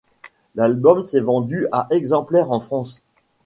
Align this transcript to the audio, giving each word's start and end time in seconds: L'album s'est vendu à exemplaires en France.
L'album 0.55 1.03
s'est 1.03 1.19
vendu 1.19 1.67
à 1.71 1.85
exemplaires 1.91 2.49
en 2.51 2.59
France. 2.59 3.03